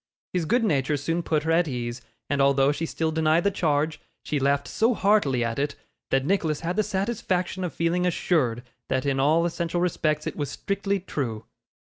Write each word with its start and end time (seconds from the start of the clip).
His 0.33 0.45
good 0.45 0.63
nature 0.63 0.97
soon 0.97 1.21
put 1.21 1.43
her 1.43 1.51
at 1.51 1.67
her 1.67 1.71
ease; 1.71 2.01
and 2.27 2.41
although 2.41 2.71
she 2.71 2.87
still 2.87 3.11
denied 3.11 3.43
the 3.43 3.51
charge, 3.51 4.01
she 4.25 4.39
laughed 4.39 4.67
so 4.67 4.95
heartily 4.95 5.43
at 5.43 5.59
it, 5.59 5.75
that 6.09 6.25
Nicholas 6.25 6.61
had 6.61 6.75
the 6.75 6.81
satisfaction 6.81 7.63
of 7.63 7.71
feeling 7.71 8.07
assured 8.07 8.63
that 8.87 9.05
in 9.05 9.19
all 9.19 9.45
essential 9.45 9.79
respects 9.79 10.25
it 10.25 10.35
was 10.35 10.49
strictly 10.49 10.99
true. 10.99 11.45